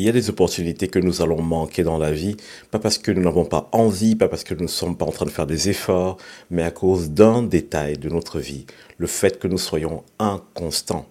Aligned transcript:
Il 0.00 0.06
y 0.06 0.08
a 0.08 0.12
des 0.12 0.30
opportunités 0.30 0.88
que 0.88 0.98
nous 0.98 1.20
allons 1.20 1.42
manquer 1.42 1.82
dans 1.82 1.98
la 1.98 2.10
vie, 2.10 2.34
pas 2.70 2.78
parce 2.78 2.96
que 2.96 3.10
nous 3.10 3.20
n'avons 3.20 3.44
pas 3.44 3.68
envie, 3.72 4.16
pas 4.16 4.28
parce 4.28 4.44
que 4.44 4.54
nous 4.54 4.62
ne 4.62 4.66
sommes 4.66 4.96
pas 4.96 5.04
en 5.04 5.10
train 5.10 5.26
de 5.26 5.30
faire 5.30 5.46
des 5.46 5.68
efforts, 5.68 6.16
mais 6.48 6.62
à 6.62 6.70
cause 6.70 7.10
d'un 7.10 7.42
détail 7.42 7.98
de 7.98 8.08
notre 8.08 8.38
vie, 8.38 8.64
le 8.96 9.06
fait 9.06 9.38
que 9.38 9.46
nous 9.46 9.58
soyons 9.58 10.02
inconstants. 10.18 11.04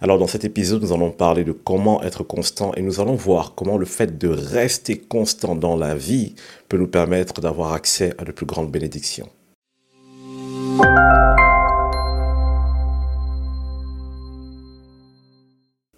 Alors 0.00 0.20
dans 0.20 0.28
cet 0.28 0.44
épisode, 0.44 0.80
nous 0.80 0.92
allons 0.92 1.10
parler 1.10 1.42
de 1.42 1.50
comment 1.50 2.00
être 2.04 2.22
constant 2.22 2.72
et 2.74 2.82
nous 2.82 3.00
allons 3.00 3.16
voir 3.16 3.56
comment 3.56 3.78
le 3.78 3.84
fait 3.84 4.16
de 4.16 4.28
rester 4.28 4.96
constant 4.96 5.56
dans 5.56 5.74
la 5.74 5.96
vie 5.96 6.36
peut 6.68 6.78
nous 6.78 6.86
permettre 6.86 7.40
d'avoir 7.40 7.72
accès 7.72 8.14
à 8.16 8.22
de 8.22 8.30
plus 8.30 8.46
grandes 8.46 8.70
bénédictions. 8.70 9.28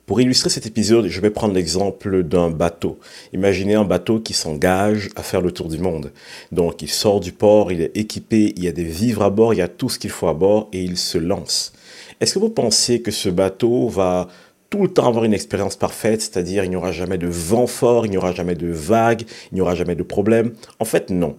Pour 0.09 0.22
illustrer 0.22 0.48
cet 0.48 0.64
épisode, 0.64 1.09
je 1.09 1.20
vais 1.20 1.29
prendre 1.29 1.52
l'exemple 1.52 2.22
d'un 2.22 2.48
bateau. 2.48 2.98
Imaginez 3.34 3.74
un 3.74 3.84
bateau 3.84 4.20
qui 4.20 4.32
s'engage 4.32 5.10
à 5.16 5.23
faire 5.23 5.42
le 5.42 5.52
tour 5.52 5.69
du 5.69 5.77
monde. 5.77 6.12
Donc 6.50 6.80
il 6.80 6.88
sort 6.88 7.20
du 7.20 7.33
port, 7.33 7.70
il 7.73 7.83
est 7.83 7.95
équipé, 7.95 8.55
il 8.56 8.64
y 8.64 8.69
a 8.69 8.73
des 8.73 8.84
vivres 8.84 9.23
à 9.23 9.28
bord, 9.28 9.52
il 9.52 9.59
y 9.59 9.60
a 9.60 9.69
tout 9.69 9.91
ce 9.91 9.98
qu'il 9.98 10.09
faut 10.09 10.28
à 10.28 10.33
bord 10.33 10.70
et 10.73 10.83
il 10.83 10.97
se 10.97 11.19
lance. 11.19 11.74
Est-ce 12.23 12.33
que 12.33 12.38
vous 12.38 12.48
pensez 12.48 13.02
que 13.02 13.10
ce 13.10 13.28
bateau 13.28 13.88
va 13.88 14.28
tout 14.70 14.80
le 14.80 14.88
temps 14.88 15.06
avoir 15.06 15.24
une 15.24 15.34
expérience 15.34 15.77
parfaite, 15.77 16.22
c'est-à-dire 16.22 16.64
il 16.64 16.70
n'y 16.70 16.77
aura 16.77 16.91
jamais 16.91 17.19
de 17.19 17.28
vent 17.28 17.66
fort, 17.66 18.06
il 18.06 18.11
n'y 18.11 18.16
aura 18.16 18.33
jamais 18.33 18.55
de 18.55 18.69
vagues, 18.69 19.25
il 19.52 19.56
n'y 19.56 19.61
aura 19.61 19.75
jamais 19.75 19.95
de 19.95 20.02
problème? 20.02 20.55
En 20.78 20.86
fait, 20.86 21.11
non. 21.11 21.36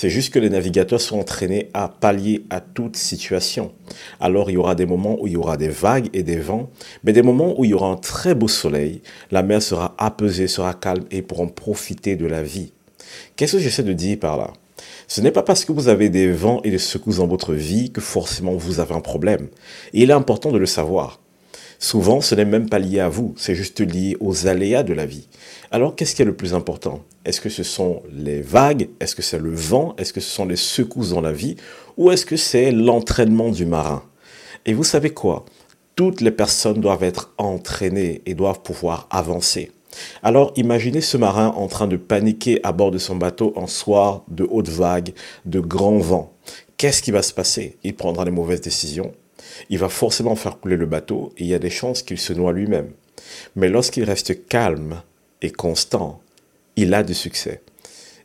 C'est 0.00 0.08
juste 0.08 0.32
que 0.32 0.38
les 0.38 0.48
navigateurs 0.48 0.98
sont 0.98 1.18
entraînés 1.18 1.68
à 1.74 1.86
pallier 1.86 2.46
à 2.48 2.62
toute 2.62 2.96
situation. 2.96 3.72
Alors 4.18 4.48
il 4.48 4.54
y 4.54 4.56
aura 4.56 4.74
des 4.74 4.86
moments 4.86 5.20
où 5.20 5.26
il 5.26 5.34
y 5.34 5.36
aura 5.36 5.58
des 5.58 5.68
vagues 5.68 6.08
et 6.14 6.22
des 6.22 6.38
vents, 6.38 6.70
mais 7.04 7.12
des 7.12 7.20
moments 7.20 7.60
où 7.60 7.66
il 7.66 7.72
y 7.72 7.74
aura 7.74 7.88
un 7.88 7.96
très 7.96 8.34
beau 8.34 8.48
soleil, 8.48 9.02
la 9.30 9.42
mer 9.42 9.60
sera 9.60 9.94
apaisée, 9.98 10.48
sera 10.48 10.72
calme 10.72 11.04
et 11.10 11.20
pourront 11.20 11.48
profiter 11.48 12.16
de 12.16 12.24
la 12.24 12.42
vie. 12.42 12.72
Qu'est-ce 13.36 13.58
que 13.58 13.62
j'essaie 13.62 13.82
de 13.82 13.92
dire 13.92 14.18
par 14.18 14.38
là? 14.38 14.54
Ce 15.06 15.20
n'est 15.20 15.32
pas 15.32 15.42
parce 15.42 15.66
que 15.66 15.72
vous 15.72 15.88
avez 15.88 16.08
des 16.08 16.32
vents 16.32 16.62
et 16.64 16.70
des 16.70 16.78
secousses 16.78 17.18
dans 17.18 17.26
votre 17.26 17.52
vie 17.52 17.90
que 17.90 18.00
forcément 18.00 18.54
vous 18.54 18.80
avez 18.80 18.94
un 18.94 19.02
problème. 19.02 19.48
Et 19.92 20.04
il 20.04 20.08
est 20.08 20.14
important 20.14 20.50
de 20.50 20.56
le 20.56 20.64
savoir. 20.64 21.20
Souvent, 21.82 22.20
ce 22.20 22.34
n'est 22.34 22.44
même 22.44 22.68
pas 22.68 22.78
lié 22.78 23.00
à 23.00 23.08
vous, 23.08 23.34
c'est 23.38 23.54
juste 23.54 23.80
lié 23.80 24.14
aux 24.20 24.46
aléas 24.46 24.82
de 24.82 24.92
la 24.92 25.06
vie. 25.06 25.28
Alors, 25.70 25.96
qu'est-ce 25.96 26.14
qui 26.14 26.20
est 26.20 26.26
le 26.26 26.36
plus 26.36 26.52
important? 26.52 27.02
Est-ce 27.24 27.40
que 27.40 27.48
ce 27.48 27.62
sont 27.62 28.02
les 28.12 28.42
vagues? 28.42 28.90
Est-ce 29.00 29.16
que 29.16 29.22
c'est 29.22 29.38
le 29.38 29.54
vent? 29.54 29.94
Est-ce 29.96 30.12
que 30.12 30.20
ce 30.20 30.30
sont 30.30 30.44
les 30.44 30.56
secousses 30.56 31.10
dans 31.10 31.22
la 31.22 31.32
vie? 31.32 31.56
Ou 31.96 32.10
est-ce 32.10 32.26
que 32.26 32.36
c'est 32.36 32.70
l'entraînement 32.70 33.48
du 33.48 33.64
marin? 33.64 34.02
Et 34.66 34.74
vous 34.74 34.84
savez 34.84 35.08
quoi? 35.08 35.46
Toutes 35.96 36.20
les 36.20 36.30
personnes 36.30 36.82
doivent 36.82 37.02
être 37.02 37.32
entraînées 37.38 38.20
et 38.26 38.34
doivent 38.34 38.60
pouvoir 38.60 39.08
avancer. 39.10 39.72
Alors 40.22 40.52
imaginez 40.56 41.00
ce 41.00 41.16
marin 41.16 41.48
en 41.48 41.66
train 41.66 41.86
de 41.86 41.96
paniquer 41.96 42.60
à 42.62 42.72
bord 42.72 42.90
de 42.90 42.98
son 42.98 43.16
bateau 43.16 43.52
en 43.56 43.66
soir 43.66 44.22
de 44.28 44.46
hautes 44.48 44.68
vagues, 44.68 45.14
de 45.46 45.60
grands 45.60 45.98
vents. 45.98 46.34
Qu'est-ce 46.76 47.02
qui 47.02 47.10
va 47.10 47.22
se 47.22 47.34
passer? 47.34 47.78
Il 47.84 47.96
prendra 47.96 48.24
les 48.24 48.30
mauvaises 48.30 48.60
décisions, 48.60 49.12
il 49.68 49.78
va 49.78 49.88
forcément 49.88 50.36
faire 50.36 50.58
couler 50.58 50.76
le 50.76 50.86
bateau 50.86 51.32
et 51.36 51.44
il 51.44 51.48
y 51.48 51.54
a 51.54 51.58
des 51.58 51.70
chances 51.70 52.02
qu'il 52.02 52.18
se 52.18 52.32
noie 52.32 52.52
lui-même. 52.52 52.90
Mais 53.56 53.68
lorsqu'il 53.68 54.04
reste 54.04 54.46
calme 54.46 55.02
et 55.42 55.50
constant, 55.50 56.20
il 56.76 56.94
a 56.94 57.02
du 57.02 57.14
succès. 57.14 57.62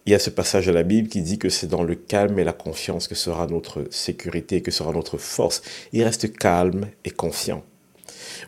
Il 0.05 0.11
y 0.11 0.15
a 0.15 0.19
ce 0.19 0.29
passage 0.29 0.67
de 0.67 0.71
la 0.71 0.83
Bible 0.83 1.09
qui 1.09 1.21
dit 1.21 1.39
que 1.39 1.49
c'est 1.49 1.67
dans 1.67 1.83
le 1.83 1.95
calme 1.95 2.37
et 2.37 2.43
la 2.43 2.53
confiance 2.53 3.07
que 3.07 3.15
sera 3.15 3.47
notre 3.47 3.87
sécurité, 3.89 4.61
que 4.61 4.69
sera 4.69 4.91
notre 4.91 5.17
force. 5.17 5.63
Il 5.93 6.03
reste 6.03 6.31
calme 6.31 6.89
et 7.03 7.09
confiant. 7.09 7.63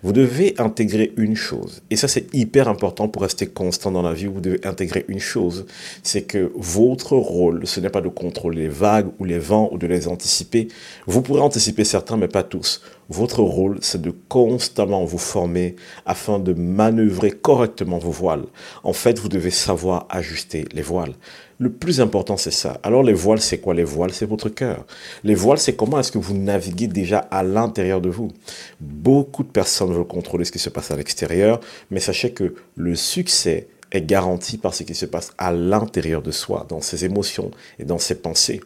Vous 0.04 0.14
devez 0.14 0.56
intégrer 0.58 1.14
une 1.18 1.36
chose, 1.36 1.82
et 1.90 1.96
ça 1.96 2.08
c'est 2.08 2.34
hyper 2.34 2.68
important 2.68 3.08
pour 3.08 3.22
rester 3.22 3.48
constant 3.48 3.92
dans 3.92 4.02
la 4.02 4.14
vie, 4.14 4.26
vous 4.26 4.42
devez 4.42 4.66
intégrer 4.66 5.06
une 5.08 5.20
chose, 5.20 5.66
c'est 6.04 6.24
que 6.24 6.52
votre 6.56 7.16
rôle, 7.16 7.66
ce 7.66 7.80
n'est 7.80 7.90
pas 7.90 8.02
de 8.02 8.10
contrôler 8.10 8.64
les 8.64 8.68
vagues 8.70 9.08
ou 9.20 9.26
les 9.26 9.40
vents 9.40 9.70
ou 9.72 9.78
de 9.78 9.88
les 9.88 10.08
anticiper. 10.08 10.68
Vous 11.06 11.22
pourrez 11.22 11.42
anticiper 11.42 11.84
certains, 11.84 12.18
mais 12.18 12.28
pas 12.28 12.44
tous. 12.44 12.82
Votre 13.10 13.42
rôle, 13.42 13.78
c'est 13.82 14.02
de 14.02 14.14
constamment 14.28 15.06
vous 15.06 15.18
former 15.18 15.76
afin 16.06 16.40
de 16.40 16.54
manœuvrer 16.54 17.32
correctement 17.32 18.00
vos 18.00 18.12
voiles. 18.12 18.46
En 18.84 18.94
fait, 18.94 19.18
vous 19.20 19.30
devez 19.30 19.52
savoir 19.52 20.08
ajuster 20.10 20.66
les 20.74 20.82
voiles. 20.82 21.14
Le 21.60 21.72
plus 21.72 22.02
important, 22.02 22.38
c'est 22.38 22.52
ça. 22.52 22.80
Alors 22.84 23.04
les 23.04 23.14
voiles, 23.14 23.42
c'est 23.42 23.58
quoi? 23.60 23.74
Les 23.74 23.84
voiles, 23.84 24.14
c'est 24.14 24.26
votre 24.26 24.50
cœur. 24.50 24.86
Les 25.24 25.36
voiles, 25.36 25.58
c'est 25.58 25.76
comment 25.76 26.00
est-ce 26.00 26.12
que 26.12 26.18
vous 26.18 26.36
naviguez 26.36 26.88
déjà 26.88 27.20
à 27.20 27.44
l'intérieur 27.44 28.02
de 28.02 28.10
vous? 28.10 28.32
Beaucoup 28.80 29.44
de 29.44 29.50
personnes 29.50 29.94
veulent 29.94 30.06
contrôler 30.06 30.46
ce 30.46 30.52
qui 30.52 30.60
se 30.60 30.70
passe 30.70 30.92
à 30.92 30.96
l'extérieur, 30.96 31.60
mais 31.90 32.00
sachez 32.00 32.32
que 32.32 32.56
le 32.76 32.96
succès 32.96 33.70
est 33.92 34.02
garanti 34.02 34.58
par 34.58 34.74
ce 34.74 34.84
qui 34.84 34.94
se 34.94 35.06
passe 35.06 35.32
à 35.38 35.52
l'intérieur 35.52 36.22
de 36.22 36.32
soi, 36.32 36.66
dans 36.70 36.82
ses 36.82 37.06
émotions 37.06 37.52
et 37.80 37.86
dans 37.86 38.00
ses 38.00 38.16
pensées. 38.16 38.62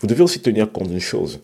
Vous 0.00 0.06
devez 0.06 0.22
aussi 0.22 0.40
tenir 0.40 0.70
compte 0.70 0.88
d'une 0.88 1.00
chose. 1.00 1.40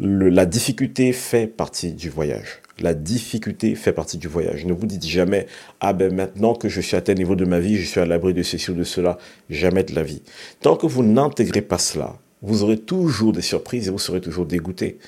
La 0.00 0.46
difficulté 0.46 1.12
fait 1.12 1.46
partie 1.48 1.92
du 1.92 2.08
voyage. 2.08 2.60
La 2.78 2.94
difficulté 2.94 3.74
fait 3.74 3.92
partie 3.92 4.16
du 4.16 4.28
voyage. 4.28 4.64
Ne 4.64 4.72
vous 4.72 4.86
dites 4.86 5.04
jamais, 5.04 5.46
ah 5.80 5.92
ben 5.92 6.14
maintenant 6.14 6.54
que 6.54 6.68
je 6.68 6.80
suis 6.80 6.96
à 6.96 7.00
tel 7.00 7.18
niveau 7.18 7.34
de 7.34 7.44
ma 7.44 7.58
vie, 7.58 7.76
je 7.76 7.84
suis 7.84 8.00
à 8.00 8.06
l'abri 8.06 8.32
de 8.32 8.44
ceci 8.44 8.70
ou 8.70 8.74
de 8.74 8.84
cela. 8.84 9.18
Jamais 9.50 9.82
de 9.82 9.94
la 9.96 10.04
vie. 10.04 10.22
Tant 10.60 10.76
que 10.76 10.86
vous 10.86 11.02
n'intégrez 11.02 11.62
pas 11.62 11.78
cela, 11.78 12.16
vous 12.42 12.62
aurez 12.62 12.78
toujours 12.78 13.32
des 13.32 13.42
surprises 13.42 13.88
et 13.88 13.90
vous 13.90 13.98
serez 13.98 14.20
toujours 14.20 14.46
dégoûté. 14.46 14.98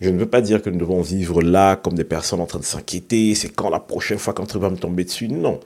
Je 0.00 0.10
ne 0.10 0.18
veux 0.18 0.26
pas 0.26 0.40
dire 0.40 0.60
que 0.60 0.70
nous 0.70 0.78
devons 0.78 1.02
vivre 1.02 1.42
là 1.42 1.76
comme 1.76 1.94
des 1.94 2.02
personnes 2.02 2.40
en 2.40 2.46
train 2.46 2.58
de 2.58 2.64
s'inquiéter, 2.64 3.36
c'est 3.36 3.50
quand 3.50 3.70
la 3.70 3.78
prochaine 3.78 4.18
fois 4.18 4.34
qu'un 4.34 4.46
truc 4.46 4.62
va 4.62 4.70
me 4.70 4.76
tomber 4.76 5.04
dessus? 5.04 5.28
Non 5.28 5.60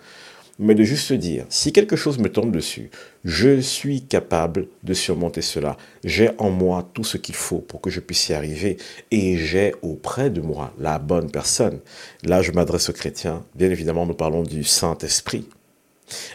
mais 0.59 0.75
de 0.75 0.85
juste 0.85 1.07
se 1.07 1.15
dire, 1.15 1.47
si 1.49 1.73
quelque 1.73 1.97
chose 1.97 2.19
me 2.19 2.31
tombe 2.31 2.53
dessus, 2.53 2.91
je 3.25 3.61
suis 3.61 4.03
capable 4.03 4.69
de 4.83 4.95
surmonter 4.95 5.43
cela. 5.43 5.77
J'ai 6.05 6.31
en 6.39 6.51
moi 6.51 6.89
tout 6.95 7.05
ce 7.05 7.17
qu'il 7.17 7.35
faut 7.35 7.59
pour 7.59 7.81
que 7.81 7.91
je 7.91 8.01
puisse 8.01 8.29
y 8.29 8.35
arriver 8.35 8.77
et 9.11 9.37
j'ai 9.37 9.75
auprès 9.83 10.31
de 10.31 10.41
moi 10.41 10.73
la 10.79 10.99
bonne 10.99 11.31
personne. 11.31 11.81
Là, 12.23 12.43
je 12.43 12.53
m'adresse 12.53 12.89
aux 12.89 12.93
chrétiens. 12.93 13.45
Bien 13.55 13.71
évidemment, 13.71 14.07
nous 14.07 14.15
parlons 14.15 14.43
du 14.43 14.63
Saint-Esprit. 14.63 15.49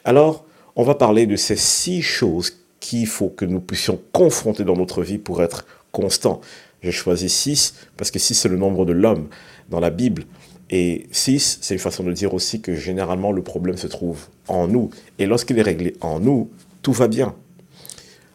Alors, 0.03 0.45
on 0.75 0.83
va 0.83 0.95
parler 0.95 1.25
de 1.25 1.35
ces 1.35 1.55
six 1.55 2.01
choses 2.01 2.57
qu'il 2.79 3.07
faut 3.07 3.29
que 3.29 3.45
nous 3.45 3.59
puissions 3.61 3.99
confronter 4.11 4.63
dans 4.63 4.75
notre 4.75 5.01
vie 5.01 5.17
pour 5.17 5.41
être 5.41 5.65
constants. 5.91 6.41
J'ai 6.81 6.91
choisi 6.91 7.29
six 7.29 7.75
parce 7.97 8.11
que 8.11 8.19
six, 8.19 8.33
c'est 8.33 8.49
le 8.49 8.57
nombre 8.57 8.85
de 8.85 8.93
l'homme 8.93 9.27
dans 9.69 9.79
la 9.79 9.89
Bible. 9.89 10.23
Et 10.69 11.07
6, 11.11 11.59
c'est 11.61 11.73
une 11.73 11.79
façon 11.79 12.03
de 12.03 12.11
dire 12.11 12.33
aussi 12.33 12.61
que 12.61 12.75
généralement 12.75 13.31
le 13.31 13.41
problème 13.41 13.77
se 13.77 13.87
trouve 13.87 14.27
en 14.47 14.67
nous. 14.67 14.89
Et 15.17 15.25
lorsqu'il 15.25 15.57
est 15.57 15.63
réglé 15.63 15.95
en 16.01 16.19
nous, 16.19 16.49
tout 16.81 16.93
va 16.93 17.07
bien. 17.07 17.35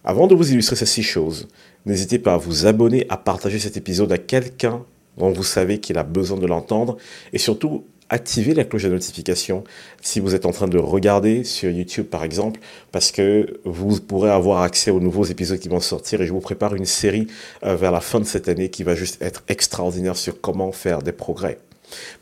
Avant 0.05 0.27
de 0.27 0.35
vous 0.35 0.53
illustrer 0.53 0.77
ces 0.77 0.87
six 0.87 1.03
choses, 1.03 1.49
n'hésitez 1.87 2.19
pas 2.19 2.35
à 2.35 2.37
vous 2.37 2.67
abonner, 2.67 3.07
à 3.09 3.17
partager 3.17 3.59
cet 3.59 3.77
épisode 3.77 4.13
à 4.13 4.19
quelqu'un 4.19 4.83
dont 5.17 5.31
vous 5.31 5.45
savez 5.45 5.79
qu'il 5.79 5.97
a 5.97 6.03
besoin 6.03 6.39
de 6.39 6.47
l'entendre. 6.47 6.97
Et 7.33 7.39
surtout, 7.39 7.85
activez 8.11 8.53
la 8.53 8.65
cloche 8.65 8.83
de 8.83 8.91
notification 8.91 9.65
si 10.03 10.21
vous 10.21 10.35
êtes 10.35 10.45
en 10.47 10.51
train 10.51 10.69
de 10.69 10.79
regarder 10.79 11.45
sur 11.45 11.71
YouTube 11.71 12.07
par 12.07 12.25
exemple, 12.25 12.61
parce 12.93 13.13
que 13.13 13.61
vous 13.65 14.01
pourrez 14.01 14.31
avoir 14.31 14.63
accès 14.63 14.91
aux 14.91 15.01
nouveaux 15.01 15.25
épisodes 15.25 15.59
qui 15.59 15.69
vont 15.69 15.81
sortir 15.81 16.21
et 16.21 16.27
je 16.27 16.33
vous 16.33 16.41
prépare 16.41 16.75
une 16.75 16.85
série 16.85 17.27
euh, 17.65 17.77
vers 17.77 17.93
la 17.93 18.01
fin 18.01 18.21
de 18.21 18.25
cette 18.25 18.49
année 18.49 18.71
qui 18.71 18.83
va 18.83 18.95
juste 18.95 19.23
être 19.23 19.43
extraordinaire 19.49 20.17
sur 20.17 20.41
comment 20.41 20.73
faire 20.73 21.01
des 21.03 21.13
progrès. 21.13 21.59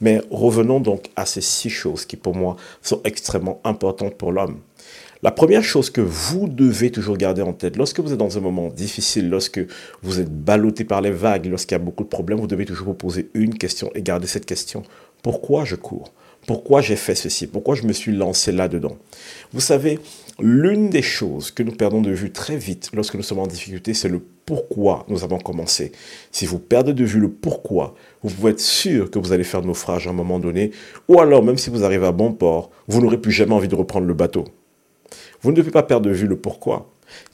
Mais 0.00 0.21
revenons 0.31 0.81
donc 0.81 1.10
à 1.16 1.27
ces 1.27 1.41
six 1.41 1.71
choses 1.71 2.05
qui 2.05 2.16
pour 2.16 2.34
moi 2.34 2.56
sont 2.83 3.00
extrêmement 3.05 3.60
importantes 3.65 4.15
pour 4.15 4.33
l'homme. 4.33 4.59
La 5.22 5.31
première 5.31 5.62
chose 5.62 5.88
que 5.88 6.00
vous 6.00 6.49
devez 6.49 6.91
toujours 6.91 7.16
garder 7.16 7.43
en 7.43 7.53
tête, 7.53 7.77
lorsque 7.77 8.00
vous 8.00 8.12
êtes 8.12 8.19
dans 8.19 8.37
un 8.37 8.41
moment 8.41 8.69
difficile, 8.69 9.31
lorsque 9.31 9.60
vous 10.03 10.19
êtes 10.19 10.33
ballotté 10.33 10.83
par 10.83 11.00
les 11.00 11.12
vagues, 11.12 11.47
lorsqu'il 11.47 11.77
y 11.77 11.81
a 11.81 11.84
beaucoup 11.84 12.03
de 12.03 12.09
problèmes, 12.09 12.41
vous 12.41 12.49
devez 12.49 12.65
toujours 12.65 12.88
vous 12.88 12.94
poser 12.94 13.31
une 13.34 13.56
question 13.56 13.88
et 13.94 14.03
garder 14.03 14.27
cette 14.27 14.47
question. 14.47 14.83
Pourquoi 15.22 15.65
je 15.65 15.77
cours? 15.77 16.12
Pourquoi 16.47 16.80
j'ai 16.80 16.97
fait 16.97 17.14
ceci? 17.14 17.47
Pourquoi 17.47 17.75
je 17.75 17.84
me 17.84 17.92
suis 17.92 18.12
lancé 18.12 18.50
là-dedans? 18.50 18.97
Vous 19.53 19.60
savez, 19.60 20.00
l'une 20.41 20.91
des 20.91 21.03
choses 21.03 21.53
que 21.53 21.62
nous 21.62 21.72
perdons 21.72 22.00
de 22.00 22.10
vue 22.10 22.33
très 22.33 22.56
vite 22.56 22.91
lorsque 22.92 23.15
nous 23.15 23.22
sommes 23.22 23.39
en 23.39 23.47
difficulté, 23.47 23.94
c'est 23.94 24.09
le 24.09 24.21
pourquoi 24.44 25.06
nous 25.09 25.22
avons 25.22 25.39
commencé. 25.39 25.92
Si 26.33 26.47
vous 26.47 26.59
perdez 26.59 26.94
de 26.94 27.04
vue 27.04 27.21
le 27.21 27.30
pourquoi, 27.30 27.94
vous 28.22 28.34
pouvez 28.34 28.50
être 28.50 28.60
sûr 28.60 29.10
que 29.10 29.21
vous 29.21 29.33
allez 29.33 29.44
faire 29.44 29.62
naufrage 29.62 30.09
à 30.09 30.10
un 30.10 30.15
moment 30.15 30.41
donné, 30.41 30.72
ou 31.06 31.21
alors 31.21 31.44
même 31.44 31.59
si 31.59 31.71
vous 31.71 31.84
arrivez 31.84 32.06
à 32.06 32.12
bon 32.12 32.33
port, 32.33 32.71
vous 32.88 33.00
n'aurez 33.00 33.18
plus 33.18 33.33
jamais 33.33 33.54
envie 33.54 33.68
de 33.68 33.77
reprendre 33.77 34.06
le 34.06 34.15
bateau. 34.15 34.45
Vous 35.42 35.53
ne 35.53 35.56
devez 35.56 35.71
pas 35.71 35.84
perdre 35.84 36.06
de 36.06 36.12
vue 36.12 36.27
le 36.27 36.36
pourquoi. 36.36 36.91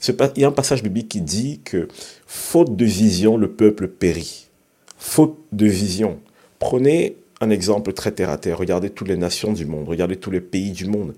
Il 0.07 0.41
y 0.41 0.43
a 0.43 0.47
un 0.47 0.51
passage 0.51 0.83
biblique 0.83 1.09
qui 1.09 1.21
dit 1.21 1.61
que, 1.63 1.87
faute 2.27 2.75
de 2.75 2.85
vision, 2.85 3.37
le 3.37 3.49
peuple 3.49 3.87
périt. 3.87 4.49
Faute 4.97 5.37
de 5.51 5.65
vision. 5.65 6.19
Prenez 6.59 7.15
un 7.41 7.49
exemple 7.49 7.93
très 7.93 8.11
terre 8.11 8.29
à 8.29 8.37
terre. 8.37 8.57
Regardez 8.57 8.89
toutes 8.89 9.07
les 9.07 9.17
nations 9.17 9.53
du 9.53 9.65
monde, 9.65 9.87
regardez 9.87 10.15
tous 10.15 10.31
les 10.31 10.41
pays 10.41 10.71
du 10.71 10.85
monde. 10.85 11.13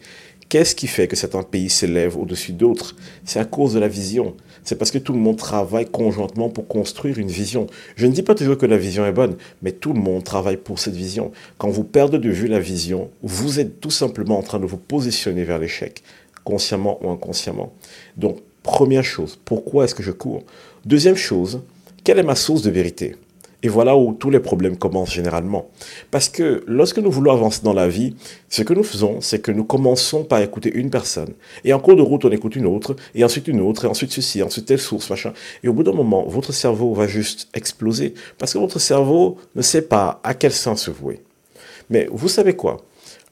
Qu'est-ce 0.49 0.75
qui 0.75 0.87
fait 0.87 1.07
que 1.07 1.15
certains 1.15 1.43
pays 1.43 1.69
s'élèvent 1.69 2.17
au-dessus 2.17 2.51
d'autres? 2.51 2.97
C'est 3.23 3.39
à 3.39 3.45
cause 3.45 3.73
de 3.73 3.79
la 3.79 3.87
vision. 3.87 4.35
C'est 4.65 4.75
parce 4.75 4.91
que 4.91 4.97
tout 4.97 5.13
le 5.13 5.19
monde 5.19 5.37
travaille 5.37 5.89
conjointement 5.89 6.49
pour 6.49 6.67
construire 6.67 7.19
une 7.19 7.29
vision. 7.29 7.67
Je 7.95 8.05
ne 8.05 8.11
dis 8.11 8.21
pas 8.21 8.35
toujours 8.35 8.57
que 8.57 8.65
la 8.65 8.77
vision 8.77 9.05
est 9.05 9.13
bonne, 9.13 9.37
mais 9.61 9.71
tout 9.71 9.93
le 9.93 10.01
monde 10.01 10.25
travaille 10.25 10.57
pour 10.57 10.77
cette 10.77 10.93
vision. 10.93 11.31
Quand 11.57 11.69
vous 11.69 11.85
perdez 11.85 12.19
de 12.19 12.29
vue 12.29 12.47
la 12.47 12.59
vision, 12.59 13.09
vous 13.23 13.61
êtes 13.61 13.79
tout 13.79 13.91
simplement 13.91 14.37
en 14.37 14.43
train 14.43 14.59
de 14.59 14.65
vous 14.65 14.75
positionner 14.75 15.45
vers 15.45 15.57
l'échec, 15.57 16.03
consciemment 16.43 16.99
ou 17.01 17.09
inconsciemment. 17.09 17.71
Donc, 18.17 18.39
première 18.61 19.05
chose, 19.05 19.39
pourquoi 19.45 19.85
est-ce 19.85 19.95
que 19.95 20.03
je 20.03 20.11
cours? 20.11 20.43
Deuxième 20.83 21.15
chose, 21.15 21.61
quelle 22.03 22.19
est 22.19 22.23
ma 22.23 22.35
source 22.35 22.61
de 22.61 22.71
vérité? 22.71 23.15
Et 23.63 23.69
voilà 23.69 23.95
où 23.95 24.13
tous 24.13 24.29
les 24.29 24.39
problèmes 24.39 24.77
commencent 24.77 25.13
généralement. 25.13 25.69
Parce 26.09 26.29
que 26.29 26.63
lorsque 26.67 26.97
nous 26.97 27.11
voulons 27.11 27.31
avancer 27.31 27.61
dans 27.63 27.73
la 27.73 27.87
vie, 27.87 28.15
ce 28.49 28.63
que 28.63 28.73
nous 28.73 28.83
faisons, 28.83 29.21
c'est 29.21 29.39
que 29.39 29.51
nous 29.51 29.63
commençons 29.63 30.23
par 30.23 30.41
écouter 30.41 30.71
une 30.73 30.89
personne. 30.89 31.33
Et 31.63 31.73
en 31.73 31.79
cours 31.79 31.95
de 31.95 32.01
route, 32.01 32.25
on 32.25 32.31
écoute 32.31 32.55
une 32.55 32.65
autre, 32.65 32.95
et 33.13 33.23
ensuite 33.23 33.47
une 33.47 33.61
autre, 33.61 33.85
et 33.85 33.87
ensuite 33.87 34.11
ceci, 34.11 34.41
ensuite 34.41 34.65
telle 34.65 34.79
source, 34.79 35.09
machin. 35.09 35.33
Et 35.63 35.67
au 35.67 35.73
bout 35.73 35.83
d'un 35.83 35.93
moment, 35.93 36.25
votre 36.27 36.53
cerveau 36.53 36.93
va 36.93 37.07
juste 37.07 37.49
exploser. 37.53 38.13
Parce 38.37 38.53
que 38.53 38.57
votre 38.57 38.79
cerveau 38.79 39.37
ne 39.55 39.61
sait 39.61 39.83
pas 39.83 40.19
à 40.23 40.33
quel 40.33 40.51
sens 40.51 40.83
se 40.83 40.91
vouer. 40.91 41.21
Mais 41.89 42.07
vous 42.11 42.29
savez 42.29 42.55
quoi? 42.55 42.77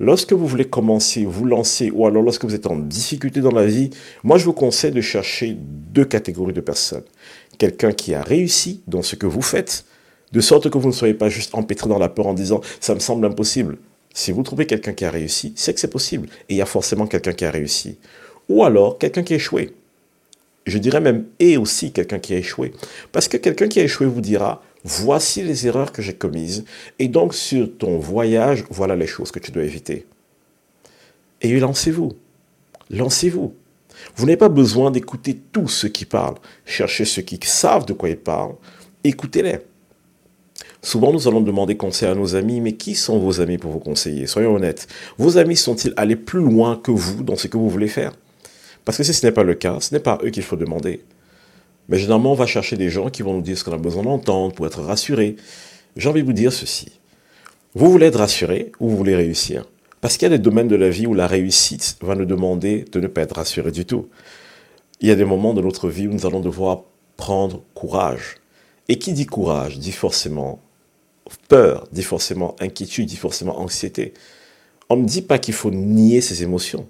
Lorsque 0.02 0.32
vous 0.32 0.48
voulez 0.48 0.66
commencer, 0.66 1.26
vous 1.26 1.44
lancer, 1.44 1.92
ou 1.92 2.06
alors 2.08 2.24
lorsque 2.24 2.46
vous 2.46 2.56
êtes 2.56 2.68
en 2.68 2.78
difficulté 2.78 3.42
dans 3.42 3.52
la 3.52 3.66
vie, 3.66 3.90
moi 4.24 4.38
je 4.38 4.46
vous 4.46 4.54
conseille 4.54 4.92
de 4.92 5.02
chercher 5.02 5.58
deux 5.60 6.06
catégories 6.06 6.54
de 6.54 6.62
personnes. 6.62 7.04
Quelqu'un 7.58 7.92
qui 7.92 8.14
a 8.14 8.22
réussi 8.22 8.82
dans 8.88 9.02
ce 9.02 9.18
que 9.18 9.28
vous 9.28 9.42
faites, 9.42 9.84
de 10.32 10.42
sorte 10.42 10.70
que 10.70 10.78
vous 10.78 10.88
ne 10.88 10.94
soyez 10.94 11.14
pas 11.14 11.30
juste 11.30 11.56
empêtré 11.56 11.90
dans 11.90 12.00
la 12.00 12.10
peur 12.10 12.28
en 12.28 12.34
disant 12.34 12.62
ça 12.80 12.94
me 12.94 13.00
semble 13.00 13.26
impossible. 13.26 13.78
Si 14.14 14.32
vous 14.32 14.44
trouvez 14.44 14.66
quelqu'un 14.66 14.94
qui 14.94 15.06
a 15.06 15.12
réussi, 15.12 15.54
c'est 15.56 15.74
que 15.74 15.80
c'est 15.80 15.90
possible. 15.90 16.30
Et 16.50 16.56
il 16.56 16.58
y 16.58 16.62
a 16.62 16.66
forcément 16.66 17.08
quelqu'un 17.08 17.34
qui 17.34 17.46
a 17.46 17.52
réussi. 17.52 17.98
Ou 18.48 18.64
alors 18.64 18.98
quelqu'un 18.98 19.24
qui 19.24 19.34
a 19.34 19.38
échoué. 19.38 19.74
Je 20.66 20.78
dirais 20.78 21.02
même 21.02 21.26
et 21.40 21.58
aussi 21.58 21.92
quelqu'un 21.92 22.20
qui 22.20 22.34
a 22.34 22.38
échoué. 22.38 22.74
Parce 23.12 23.28
que 23.28 23.38
quelqu'un 23.38 23.68
qui 23.68 23.80
a 23.80 23.84
échoué 23.84 24.08
vous 24.08 24.22
dira 24.22 24.62
voici 24.84 25.44
les 25.44 25.68
erreurs 25.68 25.92
que 25.92 26.02
j'ai 26.02 26.14
commises. 26.14 26.66
Et 27.00 27.08
donc 27.08 27.34
sur 27.34 27.70
ton 27.78 27.98
voyage, 27.98 28.66
voilà 28.70 28.96
les 28.96 29.08
choses 29.08 29.32
que 29.32 29.40
tu 29.40 29.52
dois 29.52 29.64
éviter. 29.64 30.06
Et 31.42 31.60
lancez-vous. 31.60 32.14
Lancez-vous. 32.90 33.54
Vous 34.16 34.26
n'avez 34.26 34.38
pas 34.38 34.50
besoin 34.50 34.92
d'écouter 34.92 35.40
tous 35.52 35.68
ceux 35.68 35.90
qui 35.90 36.06
parlent. 36.06 36.38
Cherchez 36.66 37.06
ceux 37.06 37.22
qui 37.22 37.40
savent 37.44 37.86
de 37.86 37.94
quoi 37.94 38.10
ils 38.10 38.18
parlent. 38.18 38.56
Écoutez-les. 39.04 39.60
Souvent, 40.82 41.12
nous 41.12 41.28
allons 41.28 41.42
demander 41.42 41.76
conseil 41.76 42.08
à 42.08 42.16
nos 42.16 42.36
amis, 42.36 42.62
mais 42.62 42.74
qui 42.74 42.96
sont 42.96 43.20
vos 43.20 43.42
amis 43.42 43.58
pour 43.58 43.72
vous 43.72 43.80
conseiller? 43.80 44.28
Soyons 44.28 44.56
honnêtes. 44.56 44.88
Vos 45.18 45.38
amis 45.38 45.58
sont-ils 45.58 45.94
allés 45.98 46.16
plus 46.16 46.40
loin 46.40 46.78
que 46.78 46.92
vous 46.92 47.22
dans 47.22 47.36
ce 47.36 47.48
que 47.48 47.58
vous 47.58 47.70
voulez 47.70 47.90
faire? 47.90 48.14
Parce 48.86 48.98
que 48.98 49.04
si 49.04 49.14
ce 49.14 49.26
n'est 49.26 49.34
pas 49.34 49.44
le 49.44 49.56
cas, 49.56 49.78
ce 49.82 49.94
n'est 49.94 50.00
pas 50.00 50.18
eux 50.24 50.30
qu'il 50.30 50.44
faut 50.44 50.56
demander. 50.56 51.02
Mais 51.90 51.98
généralement, 51.98 52.32
on 52.32 52.36
va 52.36 52.46
chercher 52.46 52.78
des 52.78 52.90
gens 52.90 53.10
qui 53.10 53.24
vont 53.24 53.34
nous 53.34 53.42
dire 53.42 53.58
ce 53.58 53.64
qu'on 53.64 53.74
a 53.74 53.78
besoin 53.78 54.04
d'entendre 54.04 54.54
pour 54.54 54.66
être 54.68 54.82
rassurés. 54.82 55.36
J'ai 55.98 56.08
envie 56.08 56.22
de 56.22 56.28
vous 56.28 56.34
dire 56.34 56.54
ceci. 56.54 56.92
Vous 57.76 57.92
voulez 57.92 58.08
être 58.08 58.20
rassuré 58.20 58.72
ou 58.80 58.90
vous 58.90 58.96
voulez 58.98 59.16
réussir? 59.16 59.66
Parce 60.00 60.16
qu'il 60.16 60.30
y 60.30 60.34
a 60.34 60.38
des 60.38 60.42
domaines 60.42 60.70
de 60.70 60.78
la 60.78 60.90
vie 60.90 61.08
où 61.08 61.14
la 61.14 61.28
réussite 61.28 61.98
va 62.02 62.16
nous 62.16 62.26
demander 62.26 62.86
de 62.90 63.00
ne 63.02 63.08
pas 63.08 63.22
être 63.22 63.36
rassuré 63.36 63.72
du 63.72 63.86
tout. 63.86 64.08
Il 65.02 65.10
y 65.10 65.12
a 65.12 65.16
des 65.16 65.26
moments 65.26 65.54
de 65.54 65.62
notre 65.62 65.90
vie 65.90 66.08
où 66.08 66.14
nous 66.14 66.26
allons 66.26 66.40
devoir 66.40 66.84
prendre 67.18 67.64
courage. 67.74 68.38
Et 68.88 68.98
qui 68.98 69.12
dit 69.14 69.26
courage 69.26 69.78
dit 69.78 69.92
forcément 69.92 70.60
peur, 71.48 71.88
dit 71.92 72.04
forcément 72.04 72.56
inquiétude, 72.60 73.08
dit 73.08 73.16
forcément 73.16 73.60
anxiété. 73.60 74.14
On 74.90 74.98
ne 74.98 75.06
dit 75.06 75.22
pas 75.22 75.40
qu'il 75.40 75.54
faut 75.54 75.72
nier 75.72 76.22
ses 76.22 76.44
émotions, 76.44 76.88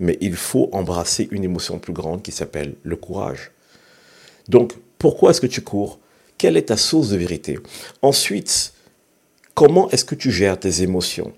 mais 0.00 0.18
il 0.20 0.34
faut 0.34 0.68
embrasser 0.72 1.28
une 1.30 1.44
émotion 1.44 1.78
plus 1.78 1.92
grande 1.92 2.22
qui 2.22 2.32
s'appelle 2.32 2.74
le 2.82 2.96
courage. 2.96 3.52
Donc, 4.48 4.74
pourquoi 4.98 5.30
est-ce 5.30 5.40
que 5.40 5.46
tu 5.46 5.62
cours? 5.62 5.98
Quelle 6.38 6.56
est 6.56 6.68
ta 6.68 6.76
source 6.76 7.08
de 7.08 7.16
vérité? 7.16 7.58
Ensuite, 8.02 8.74
comment 9.54 9.88
est-ce 9.90 10.04
que 10.04 10.14
tu 10.14 10.30
gères 10.30 10.58
tes 10.58 10.82
émotions? 10.82 11.32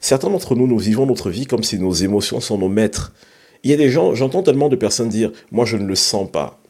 Certains 0.00 0.30
d'entre 0.30 0.54
nous, 0.54 0.66
nous 0.66 0.78
vivons 0.78 1.06
notre 1.06 1.30
vie 1.30 1.46
comme 1.46 1.62
si 1.62 1.78
nos 1.78 1.92
émotions 1.92 2.40
sont 2.40 2.58
nos 2.58 2.68
maîtres. 2.68 3.12
Il 3.64 3.70
y 3.70 3.74
a 3.74 3.76
des 3.76 3.90
gens, 3.90 4.14
j'entends 4.14 4.42
tellement 4.42 4.68
de 4.68 4.76
personnes 4.76 5.08
dire, 5.08 5.32
moi 5.50 5.64
je 5.64 5.76
ne 5.76 5.86
le 5.86 5.94
sens 5.94 6.30
pas. 6.30 6.60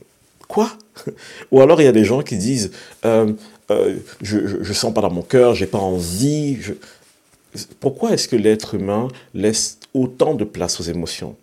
Quoi? 0.48 0.70
Ou 1.50 1.60
alors 1.60 1.80
il 1.80 1.84
y 1.84 1.88
a 1.88 1.92
des 1.92 2.04
gens 2.04 2.22
qui 2.22 2.36
disent, 2.36 2.70
euh, 3.04 3.32
euh, 3.72 3.96
je 4.22 4.38
ne 4.38 4.72
sens 4.72 4.92
pas 4.92 5.00
dans 5.00 5.10
mon 5.10 5.22
cœur, 5.22 5.54
j'ai 5.54 5.66
pas 5.66 5.78
envie. 5.78 6.58
Pourquoi 7.80 8.12
est-ce 8.12 8.28
que 8.28 8.36
l'être 8.36 8.74
humain 8.74 9.08
laisse 9.34 9.78
autant 9.94 10.34
de 10.34 10.44
place 10.44 10.80
aux 10.80 10.84
émotions? 10.84 11.36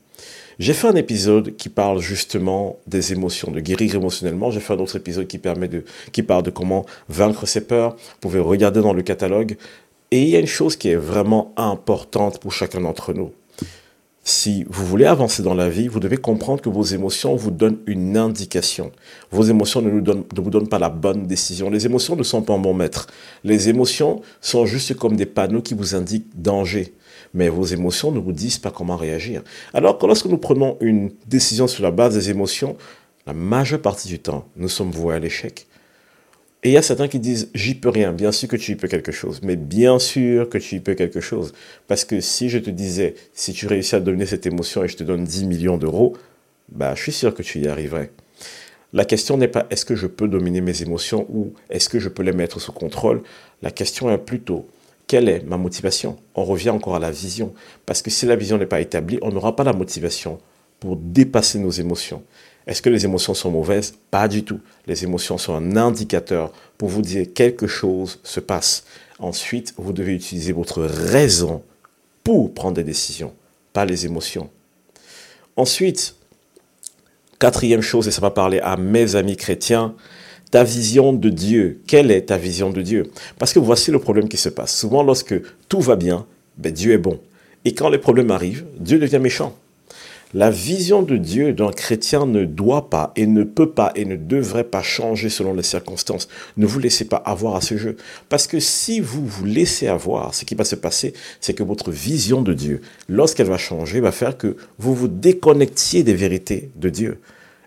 J'ai 0.60 0.74
fait 0.74 0.88
un 0.88 0.96
épisode 0.96 1.56
qui 1.56 1.70
parle 1.70 2.00
justement 2.02 2.78
des 2.86 3.14
émotions, 3.14 3.50
de 3.50 3.62
guérir 3.62 3.96
émotionnellement. 3.96 4.52
J'ai 4.52 4.60
fait 4.60 4.74
un 4.74 4.80
autre 4.80 4.98
épisode 4.98 5.26
qui, 5.26 5.38
permet 5.38 5.70
de, 5.70 5.86
qui 6.12 6.22
parle 6.22 6.44
de 6.44 6.50
comment 6.50 6.86
vaincre 7.08 7.46
ses 7.46 7.62
peurs. 7.62 7.92
Vous 7.94 8.20
pouvez 8.20 8.40
regarder 8.40 8.82
dans 8.82 8.92
le 8.92 9.02
catalogue. 9.02 9.56
Et 10.12 10.24
il 10.24 10.30
y 10.30 10.36
a 10.36 10.40
une 10.40 10.48
chose 10.48 10.76
qui 10.76 10.90
est 10.90 10.96
vraiment 10.96 11.54
importante 11.56 12.40
pour 12.40 12.52
chacun 12.52 12.82
d'entre 12.82 13.14
nous. 13.14 13.32
Si 14.24 14.64
vous 14.70 14.86
voulez 14.86 15.06
avancer 15.06 15.42
dans 15.42 15.56
la 15.56 15.70
vie, 15.70 15.88
vous 15.88 16.00
devez 16.00 16.18
comprendre 16.18 16.62
que 16.62 16.70
vos 16.70 16.84
émotions 16.84 17.36
vous 17.36 17.52
donnent 17.52 17.80
une 17.88 18.16
indication. 18.18 18.92
Vos 19.32 19.44
émotions 19.44 19.82
ne, 19.82 19.90
vous 19.90 20.50
donnent 20.50 20.68
pas 20.68 20.78
la 20.78 20.90
bonne 20.90 21.26
décision. 21.26 21.70
Les 21.70 21.86
émotions 21.86 22.16
ne 22.16 22.24
sont 22.24 22.42
pas 22.42 22.58
bon 22.58 22.74
maître. 22.74 23.08
Les 23.44 23.70
émotions 23.70 24.22
sont 24.42 24.66
juste 24.66 24.94
comme 24.96 25.16
des 25.16 25.26
panneaux 25.26 25.62
qui 25.62 25.74
vous 25.74 25.96
indiquent 25.96 26.30
danger. 26.36 26.94
Mais 27.34 27.50
vos 27.50 27.66
émotions 27.66 28.12
ne 28.12 28.20
vous 28.20 28.34
disent 28.34 28.60
pas 28.60 28.72
comment 28.72 28.98
réagir. 28.98 29.42
Alors 29.74 29.98
que 29.98 30.06
lorsque 30.06 30.26
nous 30.26 30.38
prenons 30.38 30.78
une 30.80 31.12
décision 31.28 31.68
sur 31.68 31.84
la 31.84 31.92
base 31.92 32.14
des 32.14 32.30
émotions, 32.30 32.76
la 33.26 33.34
majeure 33.34 33.82
partie 33.82 34.08
du 34.08 34.20
temps, 34.20 34.48
nous 34.56 34.70
sommes 34.70 34.92
voués 34.92 35.16
à 35.16 35.20
l'échec. 35.20 35.68
Et 36.64 36.70
il 36.70 36.72
y 36.74 36.78
a 36.78 36.82
certains 36.82 37.08
qui 37.08 37.20
disent, 37.20 37.50
j'y 37.54 37.74
peux 37.74 37.90
rien. 37.90 38.12
Bien 38.12 38.34
sûr 38.34 38.50
que 38.50 38.58
tu 38.58 38.74
y 38.74 38.76
peux 38.76 38.90
quelque 38.90 39.14
chose. 39.14 39.40
Mais 39.44 39.56
bien 39.56 39.98
sûr 39.98 40.50
que 40.50 40.58
tu 40.58 40.76
y 40.76 40.80
peux 40.82 40.94
quelque 40.94 41.22
chose. 41.22 41.54
Parce 41.88 42.04
que 42.04 42.20
si 42.20 42.50
je 42.50 42.60
te 42.60 42.70
disais, 42.70 43.16
si 43.34 43.54
tu 43.54 43.66
réussis 43.68 43.96
à 43.96 44.02
donner 44.02 44.26
cette 44.26 44.46
émotion 44.46 44.84
et 44.84 44.90
je 44.90 44.98
te 44.98 45.04
donne 45.04 45.24
10 45.24 45.46
millions 45.46 45.78
d'euros, 45.78 46.18
bah, 46.70 46.96
je 46.96 47.04
suis 47.04 47.12
sûr 47.14 47.34
que 47.34 47.44
tu 47.44 47.60
y 47.60 47.68
arriverais. 47.68 48.12
La 48.92 49.06
question 49.06 49.38
n'est 49.38 49.48
pas 49.48 49.68
est-ce 49.70 49.86
que 49.86 49.96
je 49.96 50.08
peux 50.08 50.28
dominer 50.28 50.62
mes 50.62 50.82
émotions 50.82 51.26
ou 51.30 51.54
est-ce 51.70 51.88
que 51.88 52.00
je 52.00 52.10
peux 52.10 52.24
les 52.24 52.34
mettre 52.34 52.60
sous 52.60 52.74
contrôle? 52.74 53.22
La 53.62 53.72
question 53.72 54.12
est 54.12 54.18
plutôt 54.18 54.68
quelle 55.10 55.28
est 55.28 55.44
ma 55.44 55.58
motivation? 55.58 56.18
On 56.36 56.44
revient 56.44 56.70
encore 56.70 56.96
à 56.96 57.00
la 57.00 57.10
vision. 57.10 57.56
Parce 57.88 58.04
que 58.04 58.12
si 58.12 58.28
la 58.28 58.36
vision 58.36 58.60
n'est 58.60 58.68
pas 58.68 58.80
établie, 58.80 59.18
on 59.24 59.32
n'aura 59.32 59.56
pas 59.56 59.64
la 59.64 59.74
motivation 59.74 60.38
pour 60.80 60.96
dépasser 60.96 61.60
nos 61.60 61.72
émotions. 61.72 62.24
Est-ce 62.68 62.82
que 62.82 62.90
les 62.90 63.04
émotions 63.06 63.34
sont 63.34 63.52
mauvaises? 63.52 63.96
Pas 64.12 64.28
du 64.28 64.44
tout. 64.44 64.60
Les 64.86 65.04
émotions 65.04 65.38
sont 65.38 65.56
un 65.56 65.76
indicateur 65.76 66.52
pour 66.78 66.90
vous 66.90 67.02
dire 67.02 67.28
quelque 67.34 67.68
chose 67.68 68.20
se 68.24 68.40
passe. 68.40 68.84
Ensuite, 69.18 69.74
vous 69.78 69.92
devez 69.92 70.14
utiliser 70.14 70.54
votre 70.54 70.84
raison 70.84 71.64
pour 72.24 72.54
prendre 72.54 72.76
des 72.76 72.84
décisions, 72.84 73.34
pas 73.74 73.86
les 73.86 74.06
émotions. 74.06 74.50
Ensuite, 75.56 76.16
quatrième 77.40 77.82
chose, 77.82 78.08
et 78.08 78.12
ça 78.12 78.22
va 78.22 78.30
parler 78.30 78.60
à 78.60 78.78
mes 78.78 79.16
amis 79.16 79.36
chrétiens, 79.36 79.96
ta 80.52 80.64
vision 80.64 81.12
de 81.12 81.30
Dieu. 81.30 81.82
Quelle 81.88 82.12
est 82.12 82.28
ta 82.28 82.38
vision 82.38 82.70
de 82.70 82.82
Dieu? 82.82 83.12
Parce 83.38 83.52
que 83.52 83.60
voici 83.60 83.92
le 83.92 84.00
problème 84.00 84.30
qui 84.30 84.38
se 84.38 84.50
passe. 84.50 84.76
Souvent, 84.76 85.04
lorsque 85.04 85.36
tout 85.68 85.82
va 85.82 85.96
bien, 85.96 86.26
ben 86.58 86.72
Dieu 86.72 86.94
est 86.94 86.98
bon. 87.00 87.20
Et 87.66 87.74
quand 87.74 87.90
les 87.90 87.98
problèmes 87.98 88.32
arrivent, 88.32 88.66
Dieu 88.78 89.00
devient 89.00 89.20
méchant. 89.20 89.56
La 90.36 90.52
vision 90.52 91.02
de 91.02 91.18
Dieu 91.18 91.54
d'un 91.54 91.72
chrétien 91.72 92.28
ne 92.28 92.46
doit 92.46 92.92
pas 92.92 93.14
et 93.16 93.26
ne 93.26 93.44
peut 93.44 93.72
pas 93.72 93.92
et 93.96 94.06
ne 94.06 94.16
devrait 94.16 94.64
pas 94.64 94.84
changer 94.84 95.28
selon 95.28 95.56
les 95.56 95.64
circonstances. 95.64 96.28
Ne 96.56 96.68
vous 96.68 96.78
laissez 96.78 97.06
pas 97.06 97.18
avoir 97.18 97.56
à 97.56 97.62
ce 97.62 97.78
jeu. 97.78 97.98
Parce 98.30 98.46
que 98.46 98.60
si 98.60 99.00
vous 99.00 99.26
vous 99.26 99.46
laissez 99.46 99.88
avoir, 99.88 100.36
ce 100.36 100.46
qui 100.46 100.54
va 100.54 100.66
se 100.66 100.76
passer, 100.76 101.14
c'est 101.42 101.56
que 101.56 101.64
votre 101.64 101.90
vision 101.90 102.44
de 102.44 102.54
Dieu, 102.54 102.82
lorsqu'elle 103.08 103.48
va 103.48 103.58
changer, 103.58 104.02
va 104.02 104.12
faire 104.12 104.38
que 104.38 104.56
vous 104.78 104.94
vous 104.94 105.08
déconnectiez 105.08 106.04
des 106.04 106.14
vérités 106.14 106.70
de 106.76 106.90
Dieu. 106.90 107.20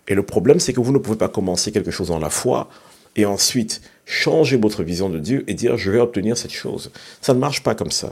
Et 0.07 0.15
le 0.15 0.23
problème, 0.23 0.61
c'est 0.61 0.71
que 0.71 0.79
vous 0.79 0.93
ne 0.93 0.99
pouvez 0.99 1.17
pas 1.17 1.27
commencer 1.27 1.73
quelque 1.73 1.91
chose 1.91 2.07
dans 2.07 2.19
la 2.19 2.29
foi 2.29 2.69
et 3.17 3.25
ensuite 3.25 3.81
changer 4.05 4.55
votre 4.55 4.83
vision 4.83 5.09
de 5.09 5.19
Dieu 5.19 5.43
et 5.47 5.53
dire 5.53 5.75
je 5.75 5.91
vais 5.91 5.99
obtenir 5.99 6.37
cette 6.37 6.53
chose. 6.53 6.91
Ça 7.19 7.33
ne 7.33 7.39
marche 7.39 7.61
pas 7.61 7.75
comme 7.75 7.91
ça 7.91 8.11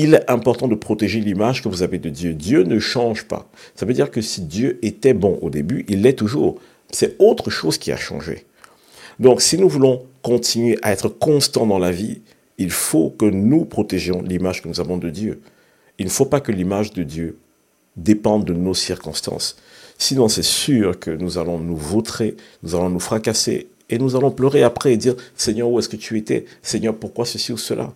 il 0.00 0.14
est 0.14 0.30
important 0.30 0.68
de 0.68 0.74
protéger 0.74 1.20
l'image 1.20 1.62
que 1.62 1.68
vous 1.68 1.82
avez 1.82 1.98
de 1.98 2.08
Dieu. 2.08 2.34
Dieu 2.34 2.62
ne 2.62 2.78
change 2.78 3.24
pas. 3.24 3.48
Ça 3.74 3.86
veut 3.86 3.94
dire 3.94 4.10
que 4.10 4.20
si 4.20 4.42
Dieu 4.42 4.78
était 4.82 5.14
bon 5.14 5.38
au 5.42 5.50
début, 5.50 5.84
il 5.88 6.02
l'est 6.02 6.14
toujours. 6.18 6.60
C'est 6.90 7.16
autre 7.18 7.50
chose 7.50 7.78
qui 7.78 7.92
a 7.92 7.96
changé. 7.96 8.46
Donc 9.18 9.42
si 9.42 9.58
nous 9.58 9.68
voulons 9.68 10.04
continuer 10.22 10.78
à 10.82 10.92
être 10.92 11.08
constants 11.08 11.66
dans 11.66 11.78
la 11.78 11.90
vie, 11.90 12.20
il 12.58 12.70
faut 12.70 13.10
que 13.10 13.24
nous 13.24 13.64
protégions 13.64 14.22
l'image 14.22 14.62
que 14.62 14.68
nous 14.68 14.80
avons 14.80 14.98
de 14.98 15.10
Dieu. 15.10 15.40
Il 15.98 16.06
ne 16.06 16.10
faut 16.10 16.26
pas 16.26 16.40
que 16.40 16.52
l'image 16.52 16.92
de 16.92 17.02
Dieu 17.02 17.38
dépende 17.96 18.44
de 18.44 18.54
nos 18.54 18.74
circonstances. 18.74 19.56
Sinon, 19.96 20.28
c'est 20.28 20.44
sûr 20.44 20.98
que 20.98 21.10
nous 21.10 21.38
allons 21.38 21.58
nous 21.58 21.76
vautrer, 21.76 22.36
nous 22.62 22.76
allons 22.76 22.90
nous 22.90 23.00
fracasser 23.00 23.68
et 23.90 23.98
nous 23.98 24.14
allons 24.14 24.30
pleurer 24.30 24.62
après 24.62 24.92
et 24.92 24.96
dire 24.96 25.16
Seigneur, 25.34 25.68
où 25.68 25.78
est-ce 25.78 25.88
que 25.88 25.96
tu 25.96 26.16
étais? 26.16 26.44
Seigneur, 26.62 26.94
pourquoi 26.94 27.24
ceci 27.24 27.52
ou 27.52 27.56
cela? 27.56 27.92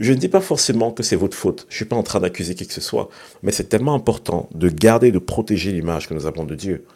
Je 0.00 0.14
ne 0.14 0.18
dis 0.18 0.28
pas 0.28 0.40
forcément 0.40 0.92
que 0.92 1.02
c'est 1.02 1.14
votre 1.14 1.36
faute. 1.36 1.66
Je 1.68 1.74
ne 1.74 1.76
suis 1.76 1.84
pas 1.84 1.94
en 1.94 2.02
train 2.02 2.20
d'accuser 2.20 2.54
qui 2.54 2.66
que 2.66 2.72
ce 2.72 2.80
soit. 2.80 3.10
Mais 3.42 3.52
c'est 3.52 3.68
tellement 3.68 3.94
important 3.94 4.48
de 4.54 4.70
garder, 4.70 5.12
de 5.12 5.18
protéger 5.18 5.72
l'image 5.72 6.08
que 6.08 6.14
nous 6.14 6.24
avons 6.24 6.44
de 6.44 6.54
Dieu. 6.54 6.86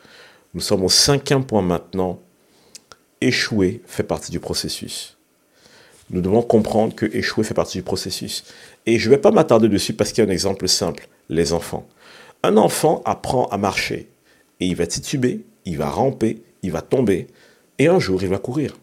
Nous 0.55 0.63
sommes 0.63 0.83
au 0.83 0.89
cinquième 0.89 1.45
point 1.45 1.61
maintenant. 1.61 2.19
Échouer 3.21 3.83
fait 3.87 4.03
partie 4.03 4.31
du 4.31 4.41
processus. 4.41 5.19
Nous 6.09 6.23
devons 6.23 6.41
comprendre 6.41 6.95
que 6.95 7.05
échouer 7.05 7.45
fait 7.45 7.55
partie 7.55 7.77
du 7.77 7.83
processus. 7.83 8.45
Et 8.87 8.99
je 8.99 9.11
ne 9.11 9.15
vais 9.15 9.21
pas 9.21 9.31
m'attarder 9.31 9.69
dessus 9.69 9.93
parce 9.93 10.11
qu'il 10.11 10.25
y 10.25 10.27
a 10.27 10.31
un 10.31 10.33
exemple 10.33 10.67
simple, 10.67 11.09
les 11.29 11.53
enfants. 11.53 11.87
Un 12.43 12.57
enfant 12.57 13.03
apprend 13.05 13.47
à 13.49 13.59
marcher 13.59 14.09
et 14.61 14.67
il 14.67 14.77
va 14.77 14.87
tituber, 14.87 15.45
il 15.67 15.77
va 15.77 15.91
ramper, 15.91 16.43
il 16.63 16.73
va 16.73 16.81
tomber 16.81 17.27
et 17.79 17.87
un 17.87 17.99
jour 17.99 18.23
il 18.23 18.31
va 18.31 18.39
courir. 18.39 18.77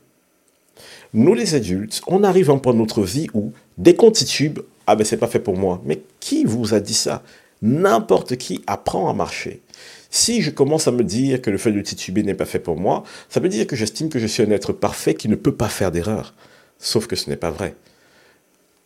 Nous 1.13 1.33
les 1.33 1.55
adultes, 1.55 2.01
on 2.07 2.23
arrive 2.23 2.49
à 2.49 2.53
un 2.53 2.57
point 2.57 2.73
de 2.73 2.79
notre 2.79 3.03
vie 3.03 3.27
où 3.33 3.51
dès 3.77 3.95
qu'on 3.95 4.11
titube, 4.11 4.59
ah 4.87 4.95
ben 4.95 5.03
c'est 5.03 5.17
pas 5.17 5.27
fait 5.27 5.39
pour 5.39 5.57
moi. 5.57 5.81
Mais 5.85 6.01
qui 6.19 6.45
vous 6.45 6.73
a 6.73 6.79
dit 6.79 6.93
ça? 6.93 7.23
N'importe 7.61 8.37
qui 8.37 8.61
apprend 8.65 9.09
à 9.09 9.13
marcher. 9.13 9.61
Si 10.09 10.41
je 10.41 10.49
commence 10.51 10.87
à 10.87 10.91
me 10.91 11.03
dire 11.03 11.41
que 11.41 11.49
le 11.49 11.57
fait 11.57 11.71
de 11.71 11.81
tituber 11.81 12.23
n'est 12.23 12.33
pas 12.33 12.45
fait 12.45 12.59
pour 12.59 12.77
moi, 12.77 13.03
ça 13.29 13.39
veut 13.39 13.49
dire 13.49 13.67
que 13.67 13.75
j'estime 13.75 14.09
que 14.09 14.19
je 14.19 14.27
suis 14.27 14.43
un 14.43 14.51
être 14.51 14.73
parfait 14.73 15.13
qui 15.13 15.29
ne 15.29 15.35
peut 15.35 15.53
pas 15.53 15.69
faire 15.69 15.91
d'erreur. 15.91 16.33
Sauf 16.79 17.07
que 17.07 17.15
ce 17.15 17.29
n'est 17.29 17.37
pas 17.37 17.51
vrai. 17.51 17.75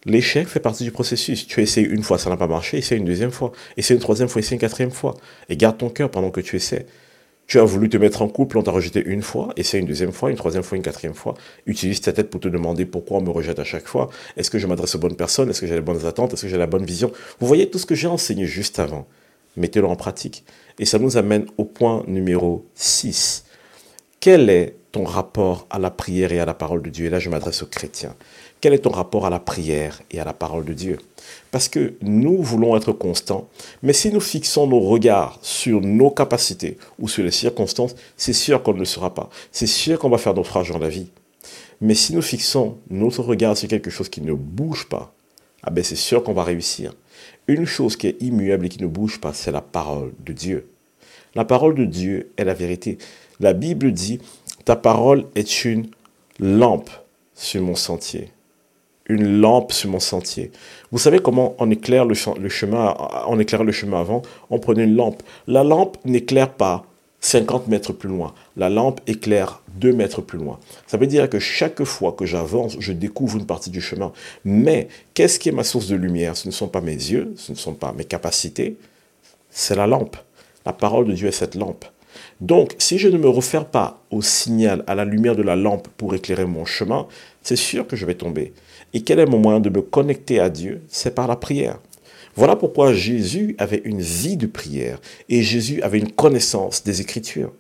L'échec 0.06 0.48
fait 0.48 0.60
partie 0.60 0.84
du 0.84 0.92
processus. 0.92 1.48
Tu 1.48 1.62
essaies 1.62 1.82
une 1.82 2.04
fois, 2.04 2.20
ça 2.20 2.30
n'a 2.30 2.38
pas 2.38 2.46
marché, 2.48 2.78
essaie 2.78 2.96
une 2.96 3.06
deuxième 3.06 3.32
fois, 3.32 3.54
essaie 3.76 3.96
une 3.96 4.00
troisième 4.00 4.30
fois, 4.30 4.40
essaie 4.40 4.54
une 4.54 4.62
quatrième 4.62 4.92
fois. 4.92 5.16
Et 5.50 5.58
garde 5.58 5.80
ton 5.80 5.90
cœur 5.90 6.12
pendant 6.12 6.30
que 6.30 6.42
tu 6.42 6.56
essaies. 6.58 6.86
Tu 7.48 7.60
as 7.60 7.64
voulu 7.64 7.90
te 7.90 7.98
mettre 7.98 8.24
en 8.24 8.28
couple, 8.28 8.58
on 8.58 8.64
t'a 8.64 8.72
rejeté 8.72 9.04
une 9.06 9.22
fois, 9.22 9.50
essaie 9.56 9.78
une 9.78 9.86
deuxième 9.86 10.12
fois, 10.12 10.32
une 10.32 10.36
troisième 10.36 10.64
fois, 10.64 10.78
une 10.78 10.84
quatrième 10.84 11.14
fois. 11.14 11.36
Utilise 11.68 12.02
ta 12.02 12.12
tête 12.12 12.32
pour 12.32 12.42
te 12.42 12.48
demander 12.48 12.86
pourquoi 12.86 13.20
on 13.20 13.22
me 13.22 13.30
rejette 13.30 13.60
à 13.60 13.64
chaque 13.64 13.88
fois. 13.88 14.10
Est-ce 14.36 14.50
que 14.50 14.58
je 14.58 14.66
m'adresse 14.66 14.96
aux 14.96 15.00
bonnes 15.00 15.16
personnes? 15.16 15.50
Est-ce 15.50 15.62
que 15.62 15.68
j'ai 15.68 15.76
les 15.76 15.82
bonnes 15.82 16.06
attentes? 16.08 16.34
Est-ce 16.34 16.42
que 16.42 16.48
j'ai 16.48 16.58
la 16.58 16.66
bonne 16.66 16.86
vision? 16.86 17.12
Vous 17.40 17.46
voyez 17.46 17.70
tout 17.70 17.78
ce 17.78 17.86
que 17.86 17.94
j'ai 17.94 18.08
enseigné 18.08 18.46
juste 18.46 18.80
avant. 18.80 19.06
Mettez-le 19.58 19.86
en 19.86 19.96
pratique. 19.96 20.44
Et 20.80 20.86
ça 20.86 20.98
nous 20.98 21.18
amène 21.18 21.46
au 21.58 21.66
point 21.66 22.04
numéro 22.08 22.66
6. 22.74 23.46
Quel 24.20 24.50
est 24.50 24.76
ton 24.92 25.04
rapport 25.04 25.68
à 25.70 25.78
la 25.78 25.92
prière 25.92 26.32
et 26.32 26.40
à 26.40 26.46
la 26.46 26.56
parole 26.56 26.82
de 26.82 26.90
Dieu? 26.90 27.06
Et 27.06 27.10
là, 27.10 27.20
je 27.20 27.30
m'adresse 27.30 27.62
aux 27.62 27.68
chrétiens. 27.68 28.16
Quel 28.66 28.74
est 28.74 28.80
ton 28.80 28.90
rapport 28.90 29.28
à 29.28 29.30
la 29.30 29.38
prière 29.38 30.02
et 30.10 30.20
à 30.20 30.26
la 30.26 30.34
parole 30.34 30.66
de 30.66 30.74
Dieu? 30.74 30.98
Parce 31.52 31.70
que 31.70 31.94
nous 32.02 32.42
voulons 32.42 32.76
être 32.76 32.94
constants, 32.94 33.48
mais 33.84 33.94
si 33.94 34.12
nous 34.12 34.20
fixons 34.20 34.66
nos 34.66 34.80
regards 34.80 35.38
sur 35.44 35.82
nos 35.82 36.10
capacités 36.10 36.80
ou 36.98 37.08
sur 37.08 37.24
les 37.24 37.30
circonstances, 37.30 37.96
c'est 38.18 38.34
sûr 38.34 38.64
qu'on 38.64 38.74
ne 38.74 38.80
le 38.80 38.86
sera 38.86 39.14
pas. 39.14 39.30
C'est 39.52 39.68
sûr 39.68 40.00
qu'on 40.00 40.10
va 40.10 40.18
faire 40.18 40.34
naufrage 40.34 40.72
dans 40.72 40.80
la 40.80 40.90
vie. 40.90 41.12
Mais 41.80 41.94
si 41.94 42.16
nous 42.16 42.24
fixons 42.24 42.80
notre 42.90 43.22
regard 43.22 43.56
sur 43.56 43.70
quelque 43.70 43.92
chose 43.92 44.10
qui 44.10 44.22
ne 44.22 44.34
bouge 44.34 44.90
pas, 44.90 45.14
ah 45.62 45.70
ben 45.70 45.84
c'est 45.84 45.96
sûr 45.96 46.24
qu'on 46.24 46.34
va 46.34 46.44
réussir. 46.44 46.96
Une 47.48 47.68
chose 47.68 47.96
qui 47.96 48.08
est 48.08 48.18
immuable 48.20 48.66
et 48.66 48.70
qui 48.70 48.82
ne 48.82 48.88
bouge 48.88 49.22
pas, 49.22 49.34
c'est 49.34 49.52
la 49.52 49.62
parole 49.62 50.12
de 50.26 50.34
Dieu. 50.34 50.72
La 51.36 51.46
parole 51.46 51.76
de 51.76 51.86
Dieu 51.86 52.32
est 52.36 52.46
la 52.46 52.56
vérité. 52.56 52.98
La 53.40 53.54
Bible 53.54 53.92
dit, 53.92 54.22
ta 54.64 54.76
parole 54.76 55.26
est 55.36 55.66
une 55.66 55.86
lampe 56.40 56.90
sur 57.36 57.62
mon 57.62 57.76
sentier 57.76 58.32
une 59.08 59.40
lampe 59.40 59.72
sur 59.72 59.90
mon 59.90 60.00
sentier. 60.00 60.52
Vous 60.92 60.98
savez 60.98 61.20
comment 61.20 61.56
on 61.60 61.70
éclaire 61.70 62.06
le, 62.06 62.14
chemin, 62.14 62.96
on 63.28 63.40
éclaire 63.40 63.64
le 63.64 63.72
chemin 63.72 64.00
avant? 64.00 64.22
On 64.50 64.60
prenait 64.60 64.84
une 64.84 64.96
lampe. 64.96 65.22
La 65.48 65.64
lampe 65.64 65.98
n'éclaire 66.06 66.54
pas 66.54 66.86
50 67.22 67.68
mètres 67.68 67.94
plus 67.94 68.10
loin. 68.10 68.34
La 68.56 68.70
lampe 68.70 69.02
éclaire 69.08 69.62
2 69.80 69.94
mètres 69.94 70.22
plus 70.22 70.38
loin. 70.38 70.60
Ça 70.88 70.98
veut 70.98 71.08
dire 71.08 71.30
que 71.30 71.40
chaque 71.40 71.84
fois 71.84 72.12
que 72.12 72.26
j'avance, 72.26 72.78
je 72.80 72.94
découvre 72.94 73.38
une 73.38 73.46
partie 73.46 73.72
du 73.72 73.82
chemin. 73.82 74.12
Mais 74.44 74.88
qu'est-ce 75.14 75.40
qui 75.40 75.50
est 75.50 75.52
ma 75.52 75.64
source 75.64 75.88
de 75.88 75.96
lumière? 75.96 76.38
Ce 76.38 76.48
ne 76.48 76.54
sont 76.54 76.68
pas 76.68 76.82
mes 76.82 76.94
yeux, 76.94 77.34
ce 77.36 77.52
ne 77.52 77.58
sont 77.58 77.74
pas 77.74 77.94
mes 77.94 78.06
capacités, 78.06 78.78
c'est 79.50 79.76
la 79.76 79.88
lampe. 79.88 80.18
La 80.66 80.74
parole 80.74 81.06
de 81.08 81.14
Dieu 81.14 81.28
est 81.28 81.32
cette 81.32 81.56
lampe. 81.56 81.86
Donc, 82.42 82.76
si 82.80 82.98
je 82.98 83.08
ne 83.08 83.18
me 83.18 83.30
refère 83.30 83.66
pas 83.66 84.02
au 84.12 84.22
signal, 84.22 84.84
à 84.88 84.96
la 84.96 85.06
lumière 85.06 85.36
de 85.36 85.42
la 85.42 85.56
lampe 85.56 85.88
pour 85.98 86.14
éclairer 86.16 86.46
mon 86.46 86.66
chemin, 86.66 87.08
c'est 87.42 87.56
sûr 87.56 87.88
que 87.88 87.96
je 87.96 88.06
vais 88.06 88.16
tomber. 88.16 88.54
Et 88.94 89.02
quel 89.02 89.20
est 89.20 89.26
mon 89.26 89.40
moyen 89.40 89.60
de 89.60 89.70
me 89.70 89.82
connecter 89.82 90.40
à 90.40 90.50
Dieu? 90.50 90.82
C'est 90.88 91.16
par 91.16 91.28
la 91.28 91.36
prière. 91.36 91.80
Voilà 92.36 92.58
pourquoi 92.58 92.94
Jésus 92.94 93.56
avait 93.58 93.82
une 93.86 94.02
vie 94.02 94.36
de 94.36 94.48
prière 94.48 95.00
et 95.30 95.42
Jésus 95.42 95.82
avait 95.82 96.00
une 96.00 96.12
connaissance 96.12 96.84
des 96.84 97.00
Écritures. 97.00 97.54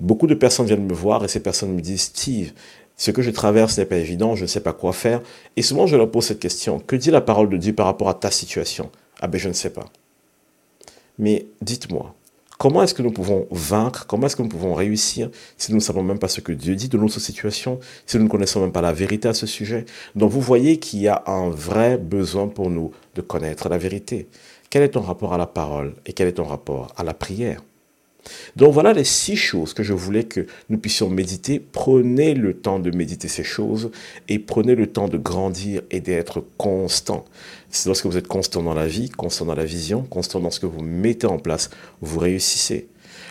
Beaucoup 0.00 0.26
de 0.26 0.34
personnes 0.34 0.66
viennent 0.66 0.86
me 0.86 0.92
voir 0.92 1.24
et 1.24 1.28
ces 1.28 1.40
personnes 1.40 1.72
me 1.72 1.80
disent, 1.80 2.02
Steve, 2.02 2.52
ce 2.96 3.10
que 3.10 3.22
je 3.22 3.30
traverse 3.30 3.78
n'est 3.78 3.86
pas 3.86 3.96
évident, 3.96 4.36
je 4.36 4.42
ne 4.42 4.46
sais 4.46 4.60
pas 4.60 4.74
quoi 4.74 4.92
faire. 4.92 5.22
Et 5.56 5.62
souvent, 5.62 5.86
je 5.86 5.96
leur 5.96 6.10
pose 6.10 6.26
cette 6.26 6.40
question, 6.40 6.78
que 6.78 6.96
dit 6.96 7.10
la 7.10 7.22
parole 7.22 7.48
de 7.48 7.56
Dieu 7.56 7.72
par 7.72 7.86
rapport 7.86 8.10
à 8.10 8.14
ta 8.14 8.30
situation? 8.30 8.90
Ah 9.20 9.28
ben, 9.28 9.38
je 9.38 9.48
ne 9.48 9.54
sais 9.54 9.70
pas. 9.70 9.86
Mais 11.18 11.46
dites-moi, 11.62 12.14
Comment 12.62 12.84
est-ce 12.84 12.94
que 12.94 13.02
nous 13.02 13.10
pouvons 13.10 13.48
vaincre? 13.50 14.06
Comment 14.06 14.28
est-ce 14.28 14.36
que 14.36 14.42
nous 14.42 14.48
pouvons 14.48 14.72
réussir 14.72 15.30
si 15.58 15.72
nous 15.72 15.78
ne 15.78 15.82
savons 15.82 16.04
même 16.04 16.20
pas 16.20 16.28
ce 16.28 16.40
que 16.40 16.52
Dieu 16.52 16.76
dit 16.76 16.88
de 16.88 16.96
notre 16.96 17.18
situation, 17.18 17.80
si 18.06 18.18
nous 18.18 18.22
ne 18.22 18.28
connaissons 18.28 18.60
même 18.60 18.70
pas 18.70 18.80
la 18.80 18.92
vérité 18.92 19.26
à 19.26 19.34
ce 19.34 19.48
sujet? 19.48 19.84
Donc 20.14 20.30
vous 20.30 20.40
voyez 20.40 20.78
qu'il 20.78 21.00
y 21.00 21.08
a 21.08 21.24
un 21.26 21.50
vrai 21.50 21.98
besoin 21.98 22.46
pour 22.46 22.70
nous 22.70 22.92
de 23.16 23.20
connaître 23.20 23.68
la 23.68 23.78
vérité. 23.78 24.28
Quel 24.70 24.84
est 24.84 24.90
ton 24.90 25.00
rapport 25.00 25.34
à 25.34 25.38
la 25.38 25.48
parole 25.48 25.96
et 26.06 26.12
quel 26.12 26.28
est 26.28 26.34
ton 26.34 26.44
rapport 26.44 26.92
à 26.96 27.02
la 27.02 27.14
prière? 27.14 27.64
Donc 28.56 28.72
voilà 28.72 28.92
les 28.92 29.04
six 29.04 29.36
choses 29.36 29.74
que 29.74 29.82
je 29.82 29.92
voulais 29.92 30.24
que 30.24 30.46
nous 30.68 30.78
puissions 30.78 31.08
méditer. 31.08 31.60
Prenez 31.60 32.34
le 32.34 32.54
temps 32.54 32.78
de 32.78 32.90
méditer 32.90 33.28
ces 33.28 33.44
choses 33.44 33.90
et 34.28 34.38
prenez 34.38 34.74
le 34.74 34.86
temps 34.86 35.08
de 35.08 35.18
grandir 35.18 35.82
et 35.90 36.00
d'être 36.00 36.44
constant. 36.56 37.24
C'est 37.70 37.88
lorsque 37.88 38.06
vous 38.06 38.16
êtes 38.16 38.28
constant 38.28 38.62
dans 38.62 38.74
la 38.74 38.86
vie, 38.86 39.08
constant 39.08 39.46
dans 39.46 39.54
la 39.54 39.64
vision, 39.64 40.02
constant 40.02 40.40
dans 40.40 40.50
ce 40.50 40.60
que 40.60 40.66
vous 40.66 40.82
mettez 40.82 41.26
en 41.26 41.38
place, 41.38 41.70
vous 42.00 42.18
réussissez. 42.18 42.88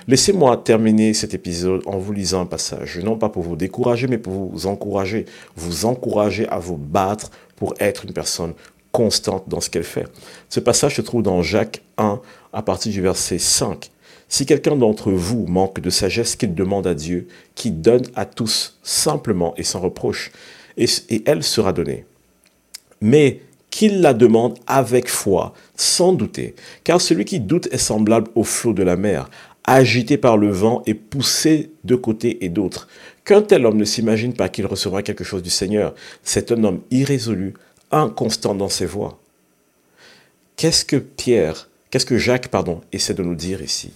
Laissez-moi 0.08 0.58
terminer 0.58 1.14
cet 1.14 1.36
épisode 1.36 1.84
en 1.86 2.00
vous 2.00 2.12
lisant 2.12 2.42
un 2.42 2.46
passage, 2.48 2.98
non 3.00 3.18
pas 3.18 3.30
pour 3.30 3.44
vous 3.44 3.56
décourager, 3.56 4.08
mais 4.08 4.18
pour 4.18 4.34
vous 4.34 4.66
encourager, 4.66 5.26
vous 5.56 5.86
encourager 5.86 6.48
à 6.48 6.58
vous 6.58 6.78
battre 6.78 7.30
pour 7.56 7.76
être 7.80 8.06
une 8.06 8.14
personne 8.14 8.54
constante 8.92 9.48
dans 9.48 9.62
ce 9.62 9.70
qu'elle 9.70 9.84
fait. 9.84 10.08
Ce 10.50 10.60
passage 10.60 10.96
se 10.96 11.02
trouve 11.02 11.22
dans 11.22 11.44
Jacques 11.44 11.84
1 11.98 12.20
à 12.52 12.62
partir 12.64 12.92
du 12.92 13.02
verset 13.02 13.38
5. 13.38 13.91
Si 14.32 14.46
quelqu'un 14.46 14.78
d'entre 14.78 15.12
vous 15.12 15.46
manque 15.46 15.82
de 15.82 15.90
sagesse, 15.90 16.38
qu'il 16.38 16.56
demande 16.56 16.88
à 16.88 16.94
Dieu, 16.94 17.28
qui 17.54 17.70
donne 17.70 18.06
à 18.16 18.24
tous 18.24 18.78
simplement 18.82 19.54
et 19.58 19.64
sans 19.64 19.82
reproche, 19.82 20.32
et, 20.78 20.88
elle 21.26 21.44
sera 21.44 21.74
donnée. 21.74 22.06
Mais 23.02 23.42
qu'il 23.72 24.00
la 24.00 24.14
demande 24.14 24.58
avec 24.68 25.10
foi, 25.10 25.54
sans 25.76 26.14
douter, 26.14 26.56
car 26.86 27.02
celui 27.02 27.26
qui 27.26 27.42
doute 27.42 27.68
est 27.74 27.78
semblable 27.78 28.32
au 28.36 28.46
flot 28.46 28.72
de 28.72 28.84
la 28.84 28.96
mer, 28.96 29.30
agité 29.66 30.18
par 30.18 30.38
le 30.38 30.50
vent 30.50 30.82
et 30.86 30.94
poussé 30.94 31.72
de 31.84 31.96
côté 31.96 32.46
et 32.46 32.48
d'autre. 32.48 32.88
Qu'un 33.26 33.42
tel 33.42 33.66
homme 33.66 33.78
ne 33.78 33.84
s'imagine 33.84 34.34
pas 34.34 34.48
qu'il 34.48 34.66
recevra 34.66 35.04
quelque 35.04 35.26
chose 35.26 35.44
du 35.44 35.50
Seigneur. 35.50 35.94
C'est 36.24 36.54
un 36.54 36.64
homme 36.64 36.80
irrésolu, 36.90 37.54
inconstant 37.92 38.56
dans 38.56 38.70
ses 38.70 38.86
voies. 38.86 39.20
Qu'est-ce 40.56 40.86
que 40.86 40.96
Pierre, 40.96 41.68
qu'est-ce 41.90 42.06
que 42.06 42.18
Jacques, 42.18 42.48
pardon, 42.48 42.80
essaie 42.94 43.14
de 43.14 43.24
nous 43.24 43.36
dire 43.36 43.62
ici? 43.62 43.92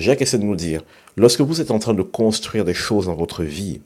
Jacques 0.00 0.22
essaie 0.22 0.38
de 0.38 0.44
nous 0.44 0.56
dire, 0.56 0.82
lorsque 1.16 1.42
vous 1.42 1.60
êtes 1.60 1.70
en 1.70 1.78
train 1.78 1.94
de 1.94 2.02
construire 2.02 2.64
des 2.64 2.74
choses 2.74 3.06
dans 3.06 3.14
votre 3.14 3.44
vie, 3.44 3.80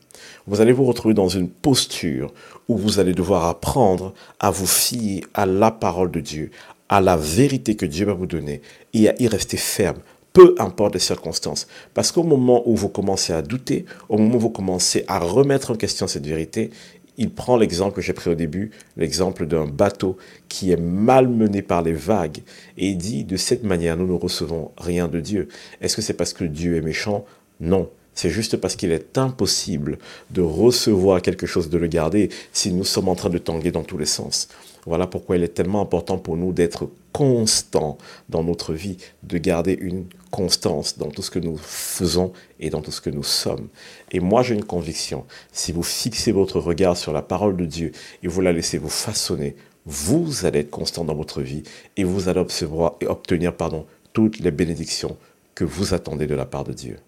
vous 0.47 0.61
allez 0.61 0.73
vous 0.73 0.85
retrouver 0.85 1.15
dans 1.15 1.29
une 1.29 1.49
posture 1.49 2.33
où 2.69 2.77
vous 2.77 3.01
allez 3.01 3.13
devoir 3.13 3.47
apprendre 3.47 4.15
à 4.39 4.51
vous 4.51 4.67
fier 4.67 5.25
à 5.35 5.45
la 5.45 5.71
parole 5.71 6.11
de 6.11 6.21
Dieu, 6.21 6.51
à 6.89 7.01
la 7.01 7.17
vérité 7.17 7.77
que 7.77 7.87
Dieu 7.87 8.07
va 8.07 8.15
vous 8.15 8.27
donner 8.27 8.63
et 8.93 9.09
à 9.09 9.15
y 9.21 9.27
rester 9.27 9.57
ferme, 9.57 9.99
peu 10.33 10.55
importe 10.59 10.95
les 10.95 11.01
circonstances. 11.01 11.67
Parce 11.95 12.13
qu'au 12.13 12.23
moment 12.23 12.63
où 12.67 12.77
vous 12.77 12.89
commencez 12.89 13.33
à 13.33 13.43
douter, 13.43 13.85
au 14.09 14.19
moment 14.19 14.37
où 14.37 14.41
vous 14.41 14.51
commencez 14.51 15.05
à 15.09 15.19
remettre 15.19 15.73
en 15.73 15.75
question 15.75 16.07
cette 16.07 16.27
vérité, 16.27 16.71
il 17.17 17.31
prend 17.31 17.57
l'exemple 17.57 17.95
que 17.97 18.03
j'ai 18.03 18.13
pris 18.13 18.31
au 18.31 18.35
début, 18.35 18.71
l'exemple 18.97 19.47
d'un 19.47 19.67
bateau 19.67 20.17
qui 20.49 20.73
est 20.73 20.81
malmené 20.81 21.63
par 21.63 21.83
les 21.83 21.93
vagues, 21.93 22.43
et 22.77 22.95
dit, 22.95 23.25
de 23.25 23.37
cette 23.37 23.65
manière, 23.65 23.97
nous 23.97 24.07
ne 24.07 24.19
recevons 24.19 24.73
rien 24.77 25.09
de 25.09 25.21
Dieu. 25.21 25.49
Est-ce 25.81 25.97
que 25.97 26.03
c'est 26.03 26.15
parce 26.15 26.33
que 26.33 26.45
Dieu 26.45 26.77
est 26.77 26.83
méchant? 26.83 27.25
Non. 27.61 27.89
C'est 28.17 28.31
juste 28.31 28.57
parce 28.59 28.77
qu'il 28.77 28.93
est 28.93 29.19
impossible 29.19 29.99
de 30.31 30.41
recevoir 30.41 31.21
quelque 31.21 31.47
chose, 31.47 31.69
de 31.69 31.79
le 31.79 31.89
garder, 31.89 32.29
si 32.53 32.73
nous 32.73 32.85
sommes 32.85 33.09
en 33.09 33.17
train 33.17 33.31
de 33.31 33.39
tanguer 33.39 33.73
dans 33.73 33.83
tous 33.83 33.99
les 33.99 34.07
sens. 34.07 34.49
Voilà 34.87 35.07
pourquoi 35.07 35.37
il 35.37 35.43
est 35.43 35.49
tellement 35.49 35.81
important 35.81 36.19
pour 36.19 36.37
nous 36.37 36.53
d'être 36.53 36.89
constant 37.15 37.97
dans 38.29 38.43
notre 38.43 38.75
vie, 38.75 38.97
de 39.23 39.39
garder 39.39 39.79
une 39.81 40.07
constance 40.33 40.99
dans 40.99 41.13
tout 41.13 41.23
ce 41.23 41.31
que 41.31 41.39
nous 41.39 41.57
faisons 41.57 42.33
et 42.59 42.71
dans 42.71 42.83
tout 42.83 42.91
ce 42.91 43.01
que 43.01 43.09
nous 43.09 43.23
sommes. 43.23 43.69
Et 44.11 44.19
moi, 44.19 44.43
j'ai 44.43 44.57
une 44.57 44.65
conviction, 44.65 45.25
si 45.53 45.71
vous 45.71 45.85
fixez 45.85 46.33
votre 46.33 46.59
regard 46.59 46.97
sur 46.97 47.13
la 47.13 47.23
parole 47.23 47.57
de 47.57 47.67
Dieu 47.67 47.93
et 48.25 48.27
vous 48.27 48.41
la 48.41 48.53
laissez 48.53 48.79
vous 48.79 48.89
façonner, 48.89 49.55
vous 49.87 50.45
allez 50.45 50.59
être 50.61 50.71
constant 50.71 51.05
dans 51.05 51.15
votre 51.15 51.41
vie 51.41 51.63
et 51.97 52.03
vous 52.03 52.29
allez 52.29 52.41
obtenir 52.41 53.55
pardon, 53.57 53.87
toutes 54.13 54.41
les 54.41 54.51
bénédictions 54.51 55.17
que 55.55 55.65
vous 55.65 55.95
attendez 55.95 56.27
de 56.27 56.35
la 56.35 56.47
part 56.47 56.65
de 56.65 56.73
Dieu. 56.73 56.99